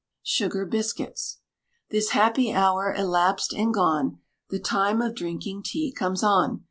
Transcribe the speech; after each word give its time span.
SUGAR 0.23 0.65
BISCUITS. 0.65 1.41
This 1.91 2.09
happy 2.09 2.51
hour 2.51 2.91
elapsed 2.91 3.53
and 3.53 3.71
gone, 3.71 4.17
The 4.49 4.57
time 4.57 4.99
of 4.99 5.13
drinking 5.13 5.61
tea 5.61 5.91
comes 5.93 6.23
on. 6.23 6.59